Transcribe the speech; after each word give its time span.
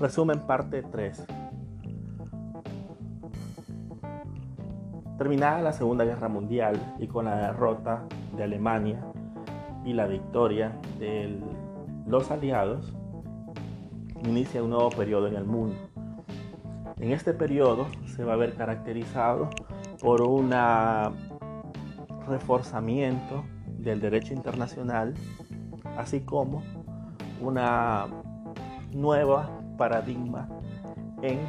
Resumen 0.00 0.40
parte 0.46 0.82
3. 0.82 1.26
Terminada 5.18 5.60
la 5.60 5.74
Segunda 5.74 6.06
Guerra 6.06 6.28
Mundial 6.28 6.94
y 6.98 7.06
con 7.06 7.26
la 7.26 7.36
derrota 7.36 8.04
de 8.34 8.44
Alemania 8.44 9.04
y 9.84 9.92
la 9.92 10.06
victoria 10.06 10.72
de 10.98 11.38
los 12.06 12.30
aliados, 12.30 12.96
inicia 14.24 14.62
un 14.62 14.70
nuevo 14.70 14.88
periodo 14.88 15.26
en 15.26 15.36
el 15.36 15.44
mundo. 15.44 15.76
En 16.98 17.12
este 17.12 17.34
periodo 17.34 17.86
se 18.06 18.24
va 18.24 18.32
a 18.32 18.36
ver 18.36 18.54
caracterizado 18.54 19.50
por 20.00 20.22
un 20.22 20.50
reforzamiento 22.26 23.44
del 23.66 24.00
derecho 24.00 24.32
internacional, 24.32 25.12
así 25.98 26.20
como 26.20 26.62
una 27.42 28.06
nueva 28.92 29.59
paradigma 29.80 30.46
en 31.22 31.40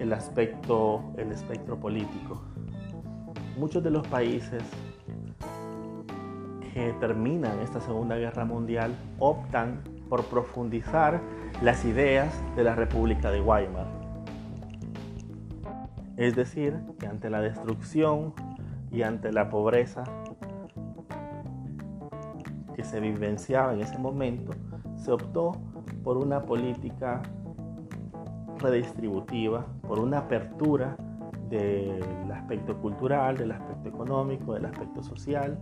el 0.00 0.12
aspecto, 0.12 1.12
el 1.16 1.30
espectro 1.30 1.78
político 1.78 2.42
muchos 3.58 3.82
de 3.82 3.90
los 3.90 4.06
países 4.06 4.62
que 6.72 6.92
terminan 7.00 7.58
esta 7.60 7.80
Segunda 7.80 8.16
Guerra 8.16 8.44
Mundial 8.44 8.94
optan 9.18 9.82
por 10.08 10.24
profundizar 10.26 11.20
las 11.60 11.84
ideas 11.84 12.32
de 12.56 12.62
la 12.62 12.74
República 12.74 13.30
de 13.30 13.40
Weimar. 13.40 13.86
Es 16.16 16.36
decir, 16.36 16.78
que 16.98 17.06
ante 17.06 17.30
la 17.30 17.40
destrucción 17.40 18.32
y 18.90 19.02
ante 19.02 19.32
la 19.32 19.50
pobreza 19.50 20.04
que 22.74 22.84
se 22.84 23.00
vivenciaba 23.00 23.74
en 23.74 23.80
ese 23.80 23.98
momento, 23.98 24.52
se 24.96 25.10
optó 25.10 25.52
por 26.04 26.16
una 26.16 26.42
política 26.42 27.22
redistributiva, 28.58 29.66
por 29.86 29.98
una 29.98 30.18
apertura 30.18 30.96
del 31.48 32.30
aspecto 32.32 32.76
cultural, 32.78 33.36
del 33.36 33.52
aspecto 33.52 33.88
económico, 33.88 34.54
del 34.54 34.66
aspecto 34.66 35.02
social 35.02 35.58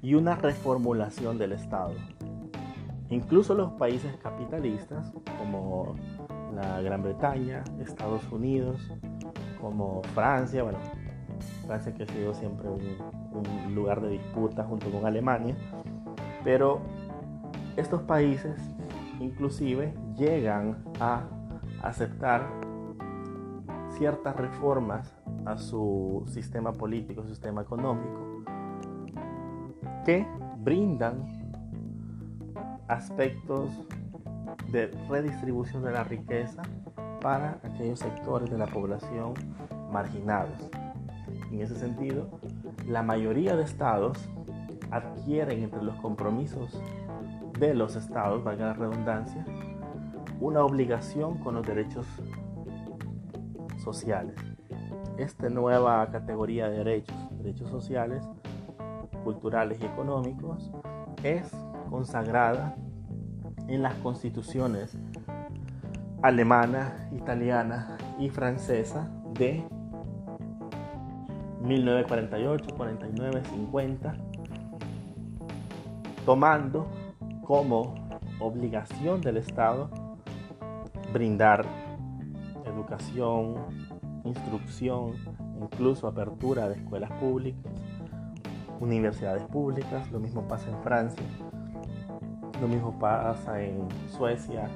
y 0.00 0.14
una 0.14 0.36
reformulación 0.36 1.38
del 1.38 1.52
Estado. 1.52 1.94
Incluso 3.10 3.54
los 3.54 3.72
países 3.72 4.16
capitalistas 4.16 5.12
como 5.38 5.94
la 6.54 6.80
Gran 6.80 7.02
Bretaña, 7.02 7.64
Estados 7.80 8.30
Unidos, 8.30 8.90
como 9.60 10.02
Francia, 10.14 10.62
bueno, 10.62 10.78
Francia 11.66 11.92
que 11.94 12.04
ha 12.04 12.06
sido 12.06 12.34
siempre 12.34 12.68
un, 12.68 12.84
lugar 13.74 14.00
de 14.00 14.10
disputa 14.10 14.62
junto 14.64 14.90
con 14.90 15.04
Alemania, 15.04 15.56
pero 16.44 16.80
estos 17.76 18.02
países 18.02 18.54
inclusive 19.20 19.94
llegan 20.16 20.84
a 21.00 21.22
aceptar 21.82 22.48
ciertas 23.90 24.36
reformas 24.36 25.14
a 25.44 25.56
su 25.56 26.24
sistema 26.26 26.72
político, 26.72 27.22
su 27.22 27.28
sistema 27.28 27.62
económico, 27.62 28.44
que 30.04 30.26
brindan 30.58 31.24
aspectos 32.88 33.70
de 34.70 34.90
redistribución 35.08 35.82
de 35.82 35.92
la 35.92 36.04
riqueza 36.04 36.62
para 37.20 37.58
aquellos 37.62 38.00
sectores 38.00 38.50
de 38.50 38.58
la 38.58 38.66
población 38.66 39.34
marginados. 39.92 40.70
En 41.50 41.60
ese 41.60 41.76
sentido, 41.76 42.28
la 42.86 43.02
mayoría 43.02 43.56
de 43.56 43.62
estados 43.62 44.18
adquieren 44.90 45.62
entre 45.62 45.82
los 45.82 45.96
compromisos 45.96 46.78
de 47.58 47.74
los 47.74 47.96
estados, 47.96 48.42
valga 48.42 48.66
la 48.66 48.72
redundancia, 48.74 49.44
una 50.40 50.64
obligación 50.64 51.38
con 51.38 51.54
los 51.54 51.66
derechos 51.66 52.06
sociales. 53.82 54.34
Esta 55.18 55.48
nueva 55.48 56.06
categoría 56.10 56.68
de 56.68 56.78
derechos, 56.78 57.16
derechos 57.38 57.70
sociales, 57.70 58.24
culturales 59.22 59.78
y 59.80 59.84
económicos, 59.84 60.70
es 61.22 61.50
consagrada 61.88 62.74
en 63.68 63.82
las 63.82 63.94
constituciones 63.96 64.96
alemana, 66.22 67.08
italiana 67.12 67.96
y 68.18 68.30
francesa 68.30 69.10
de 69.34 69.64
1948, 71.62 72.74
49, 72.76 73.42
50, 73.44 74.14
tomando 76.24 76.86
como 77.44 77.94
obligación 78.40 79.20
del 79.20 79.36
Estado 79.36 79.88
brindar 81.12 81.64
educación, 82.64 83.54
instrucción, 84.24 85.12
incluso 85.60 86.08
apertura 86.08 86.68
de 86.68 86.76
escuelas 86.76 87.10
públicas, 87.12 87.72
universidades 88.80 89.44
públicas, 89.44 90.10
lo 90.10 90.18
mismo 90.18 90.46
pasa 90.48 90.68
en 90.70 90.82
Francia, 90.82 91.24
lo 92.60 92.66
mismo 92.66 92.98
pasa 92.98 93.62
en 93.62 93.86
Suecia, 94.08 94.68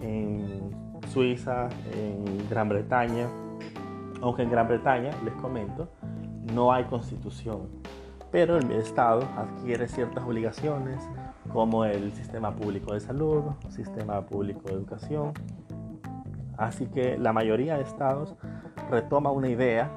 en 0.00 0.70
Suiza, 1.08 1.68
en 1.92 2.48
Gran 2.48 2.68
Bretaña, 2.68 3.28
aunque 4.20 4.42
en 4.42 4.50
Gran 4.50 4.66
Bretaña, 4.66 5.10
les 5.24 5.34
comento, 5.34 5.88
no 6.52 6.72
hay 6.72 6.84
constitución, 6.84 7.68
pero 8.30 8.58
el 8.58 8.70
Estado 8.72 9.22
adquiere 9.36 9.86
ciertas 9.86 10.24
obligaciones 10.24 11.08
como 11.54 11.86
el 11.86 12.12
sistema 12.12 12.54
público 12.54 12.92
de 12.92 13.00
salud, 13.00 13.44
sistema 13.70 14.20
público 14.26 14.68
de 14.68 14.74
educación, 14.74 15.32
Así 16.56 16.86
que 16.86 17.18
la 17.18 17.32
mayoría 17.32 17.76
de 17.76 17.82
estados 17.82 18.36
retoma 18.90 19.30
una 19.30 19.48
idea 19.48 19.90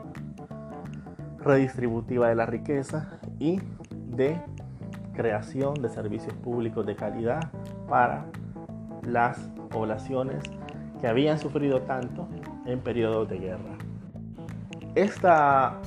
redistributiva 1.40 2.29
de 2.29 2.35
la 2.35 2.45
riqueza 2.45 3.19
y 3.40 3.62
de 3.91 4.40
creación 5.13 5.75
de 5.75 5.90
servicios 5.90 6.34
públicos 6.35 6.85
de 6.85 6.95
calidad 6.95 7.51
para 7.88 8.25
las 9.03 9.38
poblaciones 9.69 10.44
que 11.00 11.07
habían 11.07 11.38
sufrido 11.38 11.81
tanto 11.84 12.28
en 12.66 12.79
periodos 12.79 13.29
de 13.29 13.38
guerra. 13.38 13.78
Esta 14.95 15.79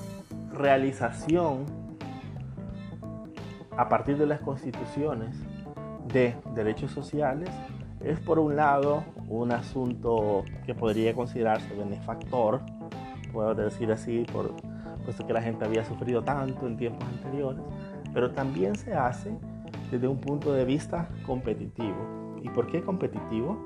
realización 0.53 1.65
a 3.77 3.89
partir 3.89 4.17
de 4.19 4.27
las 4.27 4.41
constituciones 4.41 5.37
de 6.13 6.35
derechos 6.55 6.91
sociales 6.91 7.51
es 8.03 8.19
por 8.21 8.39
un 8.39 8.57
lado 8.57 9.05
un 9.29 9.53
asunto 9.53 10.45
que 10.65 10.75
podría 10.75 11.15
considerarse 11.15 11.75
benefactor, 11.75 12.61
puedo 13.33 13.55
decir 13.55 13.93
así, 13.93 14.27
por, 14.33 14.55
puesto 15.05 15.27
que 15.27 15.33
la 15.33 15.43
gente 15.43 15.65
había 15.65 15.85
sufrido 15.85 16.23
tanto 16.23 16.67
en 16.67 16.77
tiempos 16.77 17.07
anteriores, 17.09 17.63
pero 18.13 18.31
también 18.33 18.75
se 18.75 18.95
hace 18.95 19.37
desde 19.91 20.09
un 20.09 20.19
punto 20.19 20.53
de 20.53 20.65
vista 20.65 21.09
competitivo. 21.27 22.39
¿Y 22.43 22.49
por 22.49 22.67
qué 22.67 22.83
competitivo? 22.83 23.59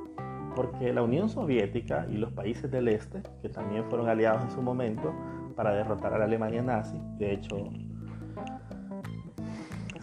Porque 0.55 0.93
la 0.93 1.03
Unión 1.03 1.29
Soviética 1.29 2.07
y 2.11 2.17
los 2.17 2.33
países 2.33 2.71
del 2.71 2.89
este, 2.89 3.23
que 3.41 3.49
también 3.49 3.85
fueron 3.89 4.09
aliados 4.09 4.43
en 4.43 4.51
su 4.51 4.63
momento 4.63 5.15
para 5.57 5.73
derrotar 5.73 6.13
a 6.13 6.19
la 6.19 6.25
Alemania 6.25 6.63
nazi, 6.63 7.01
de 7.19 7.33
hecho, 7.33 7.71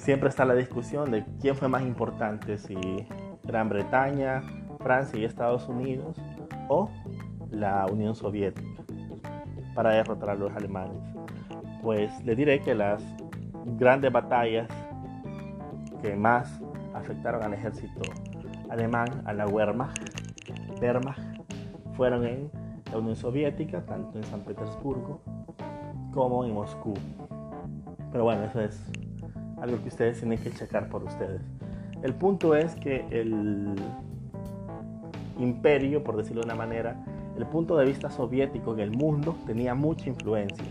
siempre 0.01 0.29
está 0.29 0.45
la 0.45 0.55
discusión 0.55 1.11
de 1.11 1.23
quién 1.39 1.55
fue 1.55 1.67
más 1.67 1.83
importante, 1.83 2.57
si 2.57 2.75
Gran 3.43 3.69
Bretaña, 3.69 4.41
Francia 4.79 5.19
y 5.19 5.25
Estados 5.25 5.69
Unidos 5.69 6.17
o 6.69 6.89
la 7.51 7.85
Unión 7.85 8.15
Soviética 8.15 8.83
para 9.75 9.91
derrotar 9.91 10.31
a 10.31 10.35
los 10.35 10.51
alemanes. 10.55 10.97
Pues 11.83 12.11
les 12.25 12.35
diré 12.35 12.61
que 12.61 12.73
las 12.73 13.03
grandes 13.77 14.11
batallas 14.11 14.67
que 16.01 16.15
más 16.15 16.59
afectaron 16.95 17.43
al 17.43 17.53
ejército 17.53 18.01
alemán, 18.69 19.21
a 19.25 19.33
la 19.33 19.45
Wehrmacht, 19.45 20.01
Wehrmacht 20.81 21.21
fueron 21.95 22.25
en 22.25 22.49
la 22.91 22.97
Unión 22.97 23.15
Soviética, 23.15 23.81
tanto 23.85 24.17
en 24.17 24.23
San 24.23 24.41
Petersburgo 24.41 25.21
como 26.11 26.43
en 26.43 26.53
Moscú. 26.53 26.95
Pero 28.11 28.23
bueno, 28.23 28.43
eso 28.43 28.61
es 28.61 28.83
algo 29.61 29.81
que 29.81 29.89
ustedes 29.89 30.19
tienen 30.19 30.39
que 30.39 30.51
checar 30.51 30.89
por 30.89 31.03
ustedes. 31.03 31.41
El 32.03 32.13
punto 32.15 32.55
es 32.55 32.75
que 32.75 33.05
el 33.11 33.75
imperio, 35.39 36.03
por 36.03 36.17
decirlo 36.17 36.41
de 36.41 36.47
una 36.47 36.55
manera, 36.55 36.95
el 37.37 37.45
punto 37.45 37.77
de 37.77 37.85
vista 37.85 38.09
soviético 38.09 38.73
en 38.73 38.79
el 38.79 38.91
mundo 38.91 39.37
tenía 39.45 39.75
mucha 39.75 40.09
influencia 40.09 40.65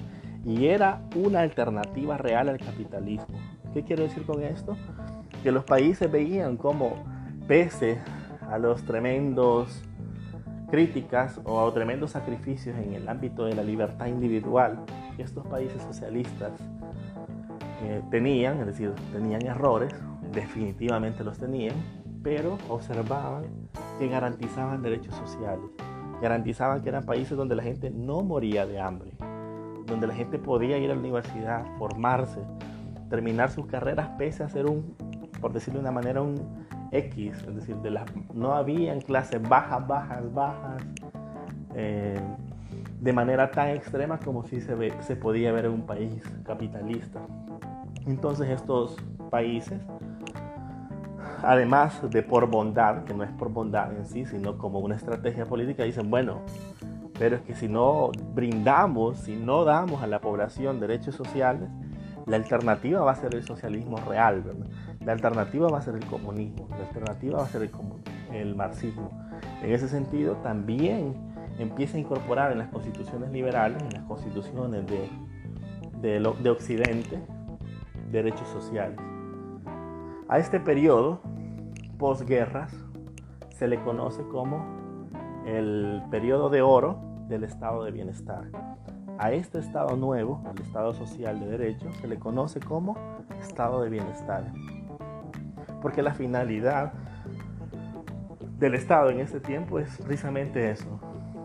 y 0.44 0.66
era 0.66 1.02
una 1.16 1.40
alternativa 1.40 2.18
real 2.18 2.48
al 2.48 2.58
capitalismo. 2.58 3.38
¿Qué 3.72 3.84
quiero 3.84 4.02
decir 4.02 4.24
con 4.24 4.42
esto? 4.42 4.76
Que 5.42 5.52
los 5.52 5.64
países 5.64 6.10
veían 6.10 6.56
como, 6.56 7.04
pese 7.46 7.98
a 8.48 8.58
los 8.58 8.82
tremendos 8.82 9.82
críticas 10.70 11.40
o 11.44 11.66
a 11.66 11.72
tremendos 11.72 12.12
sacrificios 12.12 12.76
en 12.76 12.94
el 12.94 13.08
ámbito 13.08 13.44
de 13.44 13.54
la 13.54 13.62
libertad 13.62 14.06
individual 14.06 14.80
estos 15.18 15.46
países 15.46 15.82
socialistas 15.82 16.52
tenían, 18.10 18.60
es 18.60 18.66
decir, 18.66 18.92
tenían 19.12 19.44
errores, 19.46 19.94
definitivamente 20.32 21.24
los 21.24 21.38
tenían, 21.38 21.74
pero 22.22 22.58
observaban 22.68 23.44
que 23.98 24.08
garantizaban 24.08 24.82
derechos 24.82 25.14
sociales, 25.14 25.70
garantizaban 26.20 26.82
que 26.82 26.88
eran 26.88 27.04
países 27.04 27.36
donde 27.36 27.54
la 27.54 27.62
gente 27.62 27.90
no 27.90 28.22
moría 28.22 28.66
de 28.66 28.80
hambre, 28.80 29.12
donde 29.86 30.06
la 30.06 30.14
gente 30.14 30.38
podía 30.38 30.78
ir 30.78 30.90
a 30.90 30.94
la 30.94 31.00
universidad, 31.00 31.64
formarse, 31.78 32.40
terminar 33.08 33.50
sus 33.50 33.66
carreras 33.66 34.10
pese 34.18 34.42
a 34.42 34.48
ser 34.48 34.66
un, 34.66 34.94
por 35.40 35.52
decirlo 35.52 35.80
de 35.80 35.84
una 35.84 35.92
manera, 35.92 36.22
un 36.22 36.66
X, 36.92 37.44
es 37.46 37.54
decir, 37.54 37.76
no 38.34 38.54
habían 38.54 39.00
clases 39.00 39.40
bajas, 39.40 39.86
bajas, 39.86 40.34
bajas, 40.34 40.82
eh, 41.74 42.20
de 43.00 43.12
manera 43.12 43.50
tan 43.50 43.68
extrema 43.68 44.18
como 44.18 44.44
si 44.44 44.60
se, 44.60 45.02
se 45.02 45.16
podía 45.16 45.52
ver 45.52 45.66
en 45.66 45.72
un 45.72 45.86
país 45.86 46.22
capitalista. 46.44 47.20
Entonces 48.06 48.48
estos 48.48 48.96
países, 49.30 49.80
además 51.42 52.00
de 52.10 52.22
por 52.22 52.50
bondad, 52.50 53.04
que 53.04 53.14
no 53.14 53.24
es 53.24 53.30
por 53.32 53.50
bondad 53.50 53.92
en 53.96 54.06
sí, 54.06 54.26
sino 54.26 54.58
como 54.58 54.80
una 54.80 54.96
estrategia 54.96 55.46
política, 55.46 55.84
dicen, 55.84 56.10
bueno, 56.10 56.40
pero 57.18 57.36
es 57.36 57.42
que 57.42 57.54
si 57.54 57.68
no 57.68 58.10
brindamos, 58.34 59.18
si 59.18 59.36
no 59.36 59.64
damos 59.64 60.02
a 60.02 60.06
la 60.06 60.20
población 60.20 60.80
derechos 60.80 61.14
sociales, 61.14 61.68
la 62.26 62.36
alternativa 62.36 63.00
va 63.00 63.12
a 63.12 63.16
ser 63.16 63.34
el 63.34 63.42
socialismo 63.42 63.96
real, 63.98 64.42
La 65.04 65.12
alternativa 65.12 65.68
va 65.68 65.78
a 65.78 65.82
ser 65.82 65.96
el 65.96 66.04
comunismo, 66.06 66.68
la 66.70 66.86
alternativa 66.86 67.38
va 67.38 67.44
a 67.44 67.48
ser 67.48 67.62
el, 67.62 67.70
el 68.32 68.54
marxismo. 68.54 69.10
En 69.62 69.72
ese 69.72 69.88
sentido, 69.88 70.36
también 70.36 71.14
empieza 71.58 71.96
a 71.96 72.00
incorporar 72.00 72.52
en 72.52 72.58
las 72.58 72.68
constituciones 72.68 73.30
liberales, 73.30 73.82
en 73.82 73.92
las 73.92 74.04
constituciones 74.04 74.84
de, 74.86 76.20
de 76.20 76.50
Occidente, 76.50 77.18
derechos 78.10 78.48
sociales. 78.48 78.98
A 80.28 80.38
este 80.38 80.60
periodo, 80.60 81.20
posguerras, 81.98 82.72
se 83.50 83.68
le 83.68 83.80
conoce 83.82 84.22
como 84.28 84.64
el 85.46 86.02
periodo 86.10 86.50
de 86.50 86.62
oro 86.62 86.98
del 87.28 87.44
estado 87.44 87.84
de 87.84 87.90
bienestar. 87.90 88.44
A 89.18 89.32
este 89.32 89.58
estado 89.58 89.96
nuevo, 89.96 90.42
el 90.54 90.62
estado 90.62 90.94
social 90.94 91.40
de 91.40 91.46
derechos, 91.46 91.94
se 91.96 92.08
le 92.08 92.18
conoce 92.18 92.60
como 92.60 92.96
estado 93.40 93.82
de 93.82 93.90
bienestar. 93.90 94.52
Porque 95.82 96.02
la 96.02 96.14
finalidad 96.14 96.92
del 98.58 98.74
estado 98.74 99.10
en 99.10 99.20
este 99.20 99.40
tiempo 99.40 99.78
es 99.78 99.96
precisamente 99.98 100.70
eso, 100.70 101.00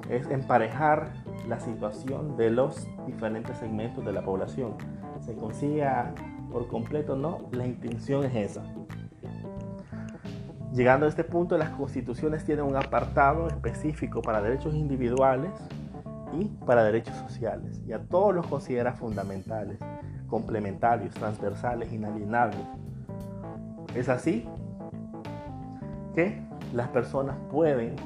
es 0.09 0.29
emparejar 0.29 1.13
la 1.47 1.59
situación 1.59 2.37
de 2.37 2.51
los 2.51 2.87
diferentes 3.05 3.57
segmentos 3.57 4.05
de 4.05 4.11
la 4.11 4.23
población. 4.23 4.75
Se 5.19 5.35
consiga 5.35 6.13
por 6.55 6.69
completo, 6.69 7.17
no, 7.17 7.49
la 7.51 7.67
intención 7.67 8.23
es 8.23 8.33
esa. 8.33 8.63
Llegando 10.73 11.05
a 11.05 11.09
este 11.09 11.25
punto, 11.25 11.57
las 11.57 11.71
constituciones 11.71 12.45
tienen 12.45 12.63
un 12.63 12.77
apartado 12.77 13.47
específico 13.49 14.21
para 14.21 14.41
derechos 14.41 14.73
individuales 14.73 15.51
y 16.39 16.45
para 16.65 16.85
derechos 16.85 17.13
sociales, 17.17 17.81
y 17.85 17.91
a 17.91 17.99
todos 17.99 18.33
los 18.33 18.47
considera 18.47 18.93
fundamentales, 18.93 19.79
complementarios, 20.29 21.13
transversales, 21.15 21.91
inalienables. 21.91 22.65
Es 23.93 24.07
así 24.07 24.47
que 26.13 26.41
las 26.73 26.87
personas 26.87 27.35
pueden 27.51 27.97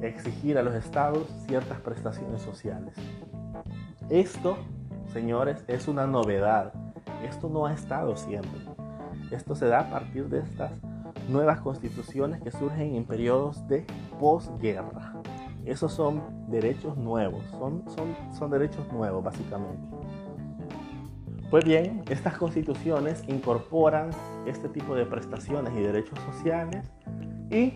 exigir 0.00 0.58
a 0.58 0.64
los 0.64 0.74
estados 0.74 1.28
ciertas 1.46 1.78
prestaciones 1.78 2.42
sociales. 2.42 2.96
Esto, 4.10 4.56
señores, 5.12 5.62
es 5.68 5.86
una 5.86 6.08
novedad. 6.08 6.85
Esto 7.24 7.48
no 7.48 7.66
ha 7.66 7.72
estado 7.72 8.16
siempre. 8.16 8.60
Esto 9.30 9.54
se 9.54 9.66
da 9.66 9.80
a 9.80 9.90
partir 9.90 10.28
de 10.28 10.40
estas 10.40 10.72
nuevas 11.28 11.60
constituciones 11.60 12.40
que 12.42 12.50
surgen 12.50 12.94
en 12.94 13.04
periodos 13.04 13.66
de 13.68 13.84
posguerra. 14.20 15.14
Esos 15.64 15.92
son 15.92 16.22
derechos 16.48 16.96
nuevos, 16.96 17.44
son, 17.50 17.82
son, 17.88 18.14
son 18.36 18.50
derechos 18.50 18.86
nuevos 18.92 19.24
básicamente. 19.24 19.96
Pues 21.50 21.64
bien, 21.64 22.02
estas 22.08 22.36
constituciones 22.36 23.22
incorporan 23.28 24.10
este 24.46 24.68
tipo 24.68 24.94
de 24.94 25.06
prestaciones 25.06 25.72
y 25.76 25.80
derechos 25.80 26.18
sociales 26.20 26.90
y 27.50 27.72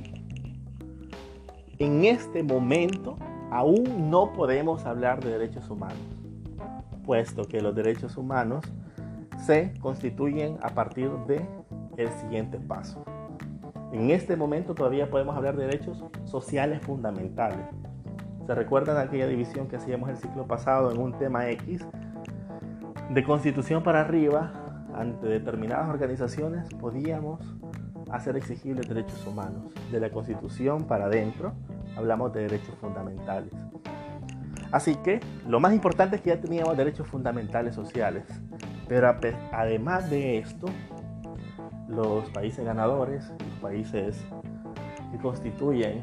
en 1.79 2.05
este 2.05 2.43
momento 2.43 3.17
aún 3.51 4.11
no 4.11 4.33
podemos 4.33 4.87
hablar 4.87 5.23
de 5.23 5.31
derechos 5.31 5.71
humanos, 5.71 5.99
puesto 7.05 7.45
que 7.45 7.61
los 7.61 7.75
derechos 7.75 8.17
humanos 8.17 8.65
se 9.45 9.73
constituyen 9.81 10.59
a 10.63 10.71
partir 10.71 11.11
de 11.27 11.45
el 11.97 12.09
siguiente 12.21 12.59
paso. 12.59 13.05
En 13.93 14.11
este 14.11 14.37
momento 14.37 14.75
todavía 14.75 15.11
podemos 15.11 15.37
hablar 15.37 15.57
de 15.57 15.67
derechos 15.67 16.05
sociales 16.25 16.81
fundamentales. 16.83 17.67
¿Se 18.47 18.55
recuerdan 18.55 18.97
aquella 18.97 19.27
división 19.27 19.69
que 19.69 19.77
hacíamos 19.77 20.11
el 20.11 20.17
ciclo 20.17 20.47
pasado 20.47 20.93
en 20.93 20.99
un 20.99 21.19
tema 21.19 21.49
X? 21.51 21.85
De 23.11 23.25
constitución 23.25 23.83
para 23.83 24.01
arriba, 24.01 24.53
ante 24.95 25.27
determinadas 25.27 25.89
organizaciones, 25.89 26.69
podíamos 26.75 27.41
hacer 28.11 28.37
exigibles 28.37 28.89
derechos 28.89 29.27
humanos. 29.27 29.73
De 29.91 30.01
la 30.01 30.11
constitución 30.11 30.85
para 30.85 31.07
adentro, 31.07 31.53
hablamos 31.97 32.33
de 32.33 32.43
derechos 32.43 32.75
fundamentales. 32.81 33.53
Así 34.71 34.95
que 34.97 35.21
lo 35.49 35.59
más 35.59 35.73
importante 35.75 36.17
es 36.17 36.23
que 36.23 36.31
ya 36.31 36.41
teníamos 36.41 36.77
derechos 36.77 37.09
fundamentales 37.09 37.75
sociales. 37.75 38.25
Pero 38.91 39.15
además 39.53 40.11
de 40.11 40.39
esto, 40.39 40.67
los 41.87 42.29
países 42.31 42.65
ganadores, 42.65 43.33
los 43.39 43.61
países 43.61 44.21
que 45.13 45.19
constituyen 45.19 46.03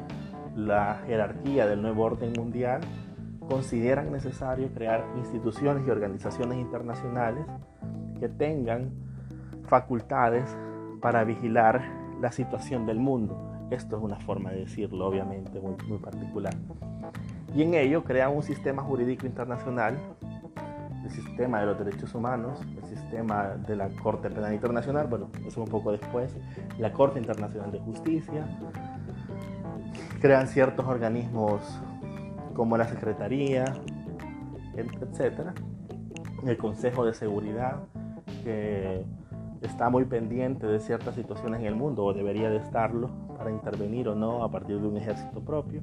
la 0.55 1.01
jerarquía 1.05 1.67
del 1.67 1.81
nuevo 1.81 2.05
orden 2.05 2.31
mundial, 2.31 2.79
consideran 3.45 4.13
necesario 4.13 4.69
crear 4.73 5.03
instituciones 5.17 5.85
y 5.85 5.91
organizaciones 5.91 6.59
internacionales 6.59 7.45
que 8.21 8.29
tengan 8.29 8.91
facultades 9.65 10.57
para 11.01 11.25
vigilar 11.25 11.83
la 12.21 12.31
situación 12.31 12.85
del 12.85 12.99
mundo. 12.99 13.67
Esto 13.69 13.97
es 13.97 14.01
una 14.01 14.21
forma 14.21 14.51
de 14.51 14.61
decirlo, 14.61 15.07
obviamente, 15.07 15.59
muy, 15.59 15.75
muy 15.89 15.97
particular. 15.97 16.53
Y 17.53 17.63
en 17.63 17.73
ello 17.73 18.05
crean 18.05 18.33
un 18.33 18.43
sistema 18.43 18.81
jurídico 18.81 19.25
internacional 19.25 19.97
el 21.03 21.09
sistema 21.09 21.59
de 21.59 21.65
los 21.67 21.79
derechos 21.79 22.13
humanos, 22.15 22.59
el 22.75 22.83
sistema 22.83 23.55
de 23.67 23.75
la 23.75 23.89
Corte 23.89 24.29
Penal 24.29 24.53
Internacional, 24.53 25.07
bueno, 25.07 25.29
eso 25.45 25.61
un 25.61 25.69
poco 25.69 25.91
después, 25.91 26.35
la 26.77 26.91
Corte 26.91 27.19
Internacional 27.19 27.71
de 27.71 27.79
Justicia, 27.79 28.45
crean 30.19 30.47
ciertos 30.47 30.85
organismos 30.85 31.61
como 32.53 32.77
la 32.77 32.85
Secretaría, 32.85 33.65
etcétera, 34.75 35.53
el 36.45 36.57
Consejo 36.57 37.05
de 37.05 37.13
Seguridad, 37.13 37.83
que 38.43 39.05
está 39.61 39.89
muy 39.89 40.05
pendiente 40.05 40.67
de 40.67 40.79
ciertas 40.79 41.15
situaciones 41.15 41.61
en 41.61 41.67
el 41.67 41.75
mundo, 41.75 42.03
o 42.03 42.13
debería 42.13 42.49
de 42.49 42.57
estarlo, 42.57 43.09
para 43.37 43.51
intervenir 43.51 44.07
o 44.09 44.15
no 44.15 44.43
a 44.43 44.51
partir 44.51 44.79
de 44.79 44.87
un 44.87 44.97
ejército 44.97 45.41
propio. 45.41 45.81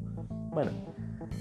Bueno, 0.51 0.71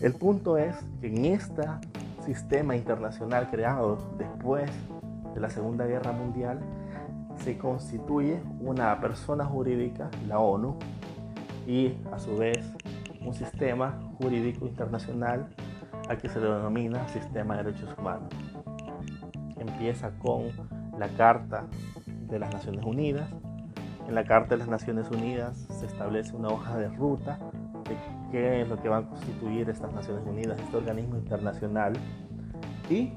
el 0.02 0.14
punto 0.14 0.58
es 0.58 0.76
que 1.02 1.08
en 1.08 1.26
esta 1.26 1.82
sistema 2.26 2.76
internacional 2.76 3.50
creado 3.50 3.98
después 4.18 4.72
de 5.34 5.42
la 5.42 5.50
Segunda 5.50 5.86
Guerra 5.86 6.12
Mundial, 6.12 6.60
se 7.38 7.58
constituye 7.58 8.42
una 8.60 9.00
persona 9.00 9.46
jurídica, 9.46 10.10
la 10.28 10.40
ONU, 10.40 10.78
y 11.68 11.98
a 12.12 12.20
su 12.20 12.36
vez 12.38 12.60
un 13.22 13.34
sistema 13.34 14.00
jurídico 14.22 14.66
internacional 14.66 15.48
al 16.10 16.18
que 16.18 16.30
se 16.30 16.40
le 16.40 16.48
denomina 16.48 17.08
Sistema 17.08 17.56
de 17.58 17.64
Derechos 17.64 17.96
Humanos. 17.98 18.30
Empieza 19.58 20.12
con 20.20 20.52
la 20.98 21.08
Carta 21.10 21.66
de 22.06 22.40
las 22.40 22.54
Naciones 22.54 22.84
Unidas. 22.86 23.30
En 24.08 24.16
la 24.16 24.26
Carta 24.26 24.56
de 24.56 24.58
las 24.58 24.68
Naciones 24.68 25.10
Unidas 25.12 25.58
se 25.70 25.86
establece 25.86 26.36
una 26.36 26.50
hoja 26.50 26.78
de 26.78 26.90
ruta 26.90 27.40
qué 28.34 28.62
es 28.64 28.68
lo 28.68 28.82
que 28.82 28.90
va 28.90 28.98
a 28.98 29.08
constituir 29.08 29.70
estas 29.70 29.94
Naciones 29.94 30.26
Unidas, 30.26 30.60
este 30.60 30.76
organismo 30.76 31.18
internacional. 31.18 31.94
Y 32.90 33.14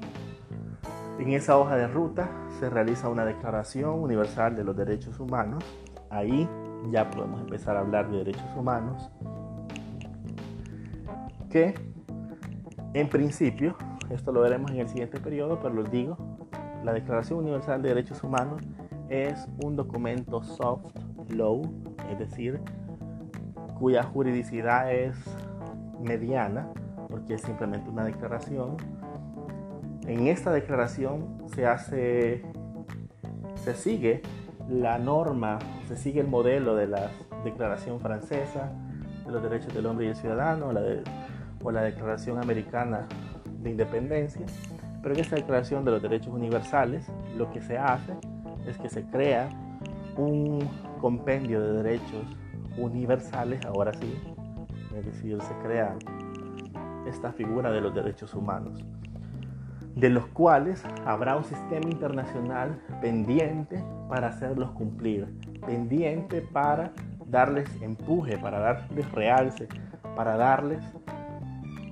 en 1.17 1.31
esa 1.31 1.57
hoja 1.57 1.75
de 1.75 1.87
ruta 1.87 2.29
se 2.59 2.69
realiza 2.69 3.09
una 3.09 3.25
Declaración 3.25 3.99
Universal 3.99 4.55
de 4.55 4.63
los 4.63 4.77
Derechos 4.77 5.19
Humanos. 5.19 5.63
Ahí 6.11 6.47
ya 6.91 7.09
podemos 7.09 7.41
empezar 7.41 7.77
a 7.77 7.79
hablar 7.79 8.11
de 8.11 8.17
derechos 8.17 8.45
humanos. 8.55 9.09
Que 11.49 11.73
en 12.93 13.09
principio, 13.09 13.75
esto 14.11 14.31
lo 14.31 14.41
veremos 14.41 14.69
en 14.69 14.81
el 14.81 14.87
siguiente 14.87 15.19
periodo, 15.19 15.59
pero 15.59 15.73
lo 15.73 15.83
digo, 15.83 16.15
la 16.83 16.93
Declaración 16.93 17.39
Universal 17.39 17.81
de 17.81 17.89
Derechos 17.89 18.23
Humanos 18.23 18.61
es 19.09 19.47
un 19.63 19.75
documento 19.75 20.43
soft 20.43 20.93
law, 21.29 21.63
es 22.11 22.19
decir, 22.19 22.61
cuya 23.79 24.03
juridicidad 24.03 24.91
es 24.91 25.15
mediana, 25.99 26.67
porque 27.09 27.35
es 27.35 27.41
simplemente 27.41 27.89
una 27.89 28.03
declaración. 28.05 28.77
En 30.05 30.27
esta 30.27 30.51
declaración 30.51 31.37
se 31.53 31.65
hace, 31.65 32.43
se 33.55 33.73
sigue 33.75 34.21
la 34.69 34.97
norma, 34.99 35.59
se 35.87 35.97
sigue 35.97 36.21
el 36.21 36.27
modelo 36.27 36.75
de 36.75 36.87
la 36.87 37.11
declaración 37.43 37.99
francesa, 37.99 38.71
de 39.25 39.31
los 39.31 39.43
Derechos 39.43 39.73
del 39.73 39.85
Hombre 39.85 40.05
y 40.05 40.09
el 40.09 40.15
Ciudadano 40.15 40.69
o 41.63 41.71
la 41.71 41.81
Declaración 41.81 42.41
Americana 42.41 43.07
de 43.61 43.71
Independencia, 43.71 44.45
pero 45.01 45.15
en 45.15 45.21
esta 45.21 45.35
Declaración 45.35 45.83
de 45.85 45.91
los 45.91 46.01
Derechos 46.01 46.33
Universales 46.33 47.05
lo 47.37 47.51
que 47.51 47.61
se 47.61 47.77
hace 47.77 48.13
es 48.65 48.77
que 48.77 48.89
se 48.89 49.03
crea 49.03 49.49
un 50.17 50.67
compendio 50.99 51.61
de 51.61 51.83
derechos 51.83 52.25
universales, 52.77 53.65
ahora 53.65 53.93
sí, 53.93 54.13
es 54.95 55.05
decir, 55.05 55.41
se 55.41 55.53
crea 55.63 55.95
esta 57.07 57.31
figura 57.31 57.71
de 57.71 57.81
los 57.81 57.93
derechos 57.93 58.33
humanos, 58.33 58.83
de 59.95 60.09
los 60.09 60.27
cuales 60.27 60.83
habrá 61.05 61.35
un 61.35 61.43
sistema 61.43 61.89
internacional 61.89 62.81
pendiente 63.01 63.83
para 64.09 64.27
hacerlos 64.27 64.71
cumplir, 64.71 65.27
pendiente 65.65 66.41
para 66.41 66.91
darles 67.25 67.69
empuje, 67.81 68.37
para 68.37 68.59
darles 68.59 69.11
realce, 69.11 69.67
para 70.15 70.37
darles 70.37 70.83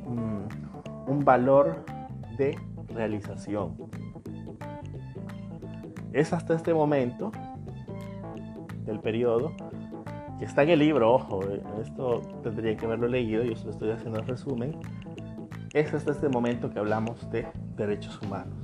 mm, 0.06 1.10
un 1.10 1.26
valor 1.26 1.84
de 2.38 2.58
realización. 2.90 3.76
Es 6.14 6.32
hasta 6.32 6.54
este 6.54 6.74
momento 6.74 7.32
del 8.86 9.00
periodo 9.00 9.52
que 10.40 10.46
está 10.46 10.64
en 10.64 10.70
el 10.70 10.80
libro, 10.80 11.14
ojo, 11.14 11.42
eh, 11.50 11.62
esto 11.82 12.22
tendría 12.44 12.76
que 12.76 12.86
haberlo 12.86 13.08
leído, 13.08 13.44
yo 13.44 13.56
solo 13.56 13.72
estoy 13.72 13.92
haciendo 13.92 14.20
el 14.20 14.28
resumen, 14.28 14.78
es 15.74 15.94
hasta 15.94 16.12
este 16.12 16.30
momento 16.30 16.70
que 16.70 16.80
hablamos 16.80 17.30
de 17.32 17.48
derechos 17.76 18.22
humanos. 18.22 18.58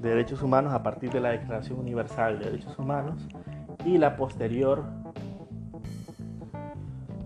De 0.00 0.10
derechos 0.10 0.42
humanos 0.42 0.72
a 0.72 0.82
partir 0.82 1.10
de 1.10 1.20
la 1.20 1.30
Declaración 1.30 1.78
Universal 1.78 2.38
de 2.38 2.46
Derechos 2.46 2.78
Humanos 2.78 3.26
y 3.84 3.98
la 3.98 4.16
posterior 4.16 4.84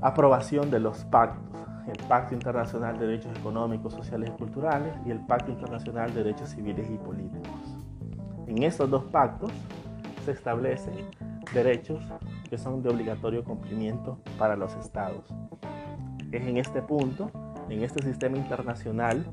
aprobación 0.03 0.71
de 0.71 0.81
los 0.81 1.05
pactos, 1.05 1.61
el 1.87 2.07
Pacto 2.07 2.35
Internacional 2.35 2.99
de 2.99 3.07
Derechos 3.07 3.37
Económicos, 3.39 3.95
Sociales 3.95 4.31
y 4.35 4.39
Culturales 4.39 4.95
y 5.05 5.11
el 5.11 5.19
Pacto 5.27 5.51
Internacional 5.51 6.15
de 6.15 6.23
Derechos 6.23 6.51
Civiles 6.51 6.89
y 6.91 6.97
Políticos. 6.97 7.77
En 8.47 8.63
estos 8.63 8.89
dos 8.89 9.05
pactos 9.05 9.51
se 10.25 10.33
establecen 10.33 11.09
derechos 11.53 12.01
que 12.51 12.59
son 12.59 12.83
de 12.83 12.91
obligatorio 12.91 13.45
cumplimiento 13.45 14.19
para 14.37 14.57
los 14.57 14.75
estados. 14.75 15.25
Es 16.33 16.43
en 16.43 16.57
este 16.57 16.83
punto, 16.83 17.31
en 17.69 17.83
este 17.83 18.03
sistema 18.03 18.37
internacional, 18.37 19.25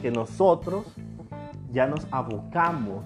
que 0.00 0.10
nosotros 0.10 0.86
ya 1.70 1.86
nos 1.86 2.06
abocamos 2.10 3.04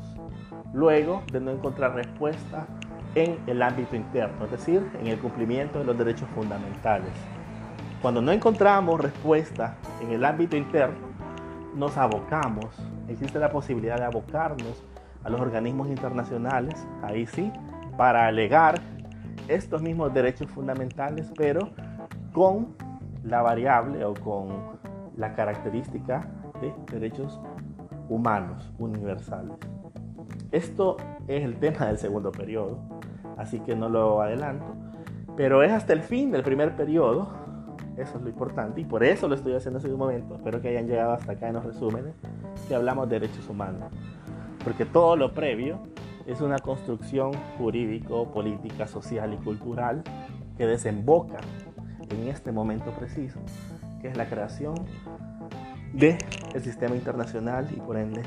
luego 0.73 1.23
de 1.32 1.40
no 1.40 1.50
encontrar 1.50 1.94
respuesta 1.94 2.66
en 3.14 3.38
el 3.46 3.62
ámbito 3.62 3.96
interno, 3.96 4.44
es 4.44 4.50
decir, 4.50 4.88
en 5.00 5.08
el 5.08 5.18
cumplimiento 5.18 5.78
de 5.78 5.85
los 5.85 5.99
derechos 5.99 6.28
fundamentales. 6.35 7.12
Cuando 8.02 8.23
no 8.23 8.30
encontramos 8.30 9.00
respuesta 9.00 9.76
en 10.00 10.12
el 10.12 10.25
ámbito 10.25 10.56
interno, 10.56 11.06
nos 11.75 11.96
abocamos, 11.96 12.66
existe 13.08 13.38
la 13.38 13.50
posibilidad 13.50 13.96
de 13.96 14.04
abocarnos 14.04 14.82
a 15.25 15.30
los 15.30 15.40
organismos 15.40 15.88
internacionales, 15.88 16.87
ahí 17.02 17.26
sí, 17.26 17.50
para 17.96 18.26
alegar 18.26 18.80
estos 19.48 19.82
mismos 19.82 20.12
derechos 20.12 20.50
fundamentales, 20.50 21.32
pero 21.36 21.70
con 22.32 22.74
la 23.24 23.42
variable 23.42 24.04
o 24.04 24.14
con 24.14 24.48
la 25.16 25.34
característica 25.34 26.28
de 26.60 26.72
derechos 26.92 27.40
humanos 28.08 28.72
universales. 28.78 29.56
Esto 30.52 30.96
es 31.26 31.44
el 31.44 31.58
tema 31.58 31.86
del 31.86 31.98
segundo 31.98 32.30
periodo, 32.30 32.78
así 33.36 33.60
que 33.60 33.74
no 33.74 33.88
lo 33.88 34.22
adelanto, 34.22 34.74
pero 35.36 35.62
es 35.62 35.72
hasta 35.72 35.92
el 35.92 36.02
fin 36.02 36.30
del 36.30 36.42
primer 36.42 36.76
periodo, 36.76 37.28
eso 37.96 38.18
es 38.18 38.22
lo 38.22 38.28
importante, 38.28 38.80
y 38.80 38.84
por 38.84 39.02
eso 39.02 39.28
lo 39.28 39.34
estoy 39.34 39.54
haciendo 39.54 39.80
en 39.80 39.86
ese 39.86 39.94
momento, 39.94 40.36
espero 40.36 40.60
que 40.60 40.68
hayan 40.68 40.86
llegado 40.86 41.12
hasta 41.12 41.32
acá 41.32 41.48
en 41.48 41.54
los 41.54 41.64
resúmenes, 41.64 42.14
que 42.68 42.74
hablamos 42.74 43.08
de 43.08 43.20
derechos 43.20 43.48
humanos, 43.48 43.90
porque 44.62 44.84
todo 44.84 45.16
lo 45.16 45.32
previo 45.34 45.80
es 46.26 46.40
una 46.40 46.59
construcción 46.59 47.33
jurídico, 47.56 48.30
política, 48.33 48.87
social 48.87 49.33
y 49.33 49.37
cultural 49.37 50.02
que 50.56 50.66
desemboca 50.66 51.38
en 52.11 52.28
este 52.28 52.52
momento 52.52 52.90
preciso, 52.92 53.40
que 54.00 54.09
es 54.09 54.16
la 54.16 54.28
creación 54.28 54.75
del 55.92 56.18
el 56.54 56.62
sistema 56.62 56.97
internacional 56.97 57.68
y 57.75 57.80
por 57.80 57.97
ende 57.97 58.23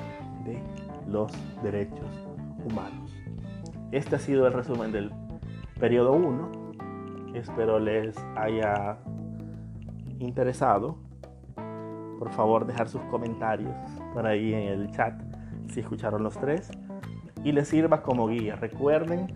de 0.46 0.62
los 1.08 1.32
derechos 1.62 2.28
humanos. 2.66 3.12
Este 3.92 4.16
ha 4.16 4.20
sido 4.20 4.48
el 4.48 4.54
resumen 4.54 4.92
del 4.92 5.12
periodo 5.80 6.14
1. 6.14 6.52
Espero 7.34 7.80
les 7.80 8.16
haya 8.36 8.98
interesado. 10.20 10.98
Por 12.18 12.32
favor, 12.32 12.66
dejar 12.66 12.88
sus 12.88 13.02
comentarios 13.04 13.74
por 14.14 14.26
ahí 14.26 14.54
en 14.54 14.64
el 14.64 14.92
chat 14.92 15.20
si 15.68 15.80
escucharon 15.80 16.24
los 16.24 16.38
tres 16.40 16.72
y 17.44 17.52
les 17.52 17.68
sirva 17.68 18.02
como 18.02 18.28
guía. 18.28 18.56
Recuerden, 18.56 19.28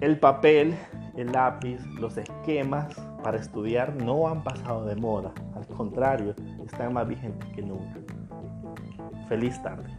el 0.00 0.18
papel, 0.18 0.74
el 1.16 1.32
lápiz, 1.32 1.84
los 1.98 2.16
esquemas 2.16 2.94
para 3.22 3.38
estudiar 3.38 3.94
no 3.96 4.28
han 4.28 4.42
pasado 4.44 4.84
de 4.84 4.96
moda. 4.96 5.32
Al 5.54 5.66
contrario, 5.66 6.34
están 6.64 6.92
más 6.92 7.08
vigentes 7.08 7.48
que 7.54 7.62
nunca. 7.62 7.98
Feliz 9.28 9.60
tarde. 9.62 9.90